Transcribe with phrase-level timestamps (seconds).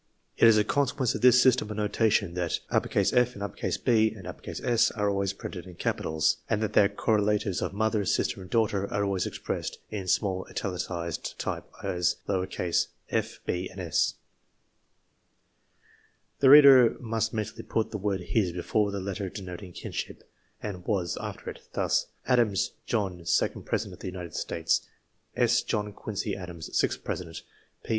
[0.35, 2.85] It is a consequence of this system of notation, that F.
[3.35, 3.51] and
[3.85, 4.15] B.
[4.17, 4.89] and S.
[4.89, 9.03] are always printed in capitals, and that their correlatives for mother, sister, and daughter are
[9.05, 14.15] always expressed in small italicised type, as/., b., and s.
[16.39, 20.27] The reader must mentally put the word his before the letter denoting kinship,
[20.63, 21.59] and was after it.
[21.73, 24.81] Thus: Adams, John; second President of the United States.
[25.35, 25.61] S.
[25.61, 27.43] John Quincey Adams, sixth President.